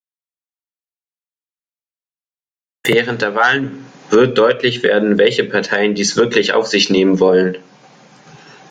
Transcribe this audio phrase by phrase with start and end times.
[2.87, 7.59] Während der Wahlen wird deutlich werden, welche Parteien dies wirklich auf sich nehmen wollen.